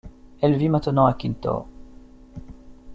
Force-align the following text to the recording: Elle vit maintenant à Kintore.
Elle 0.41 0.57
vit 0.57 0.67
maintenant 0.69 1.05
à 1.05 1.13
Kintore. 1.13 1.67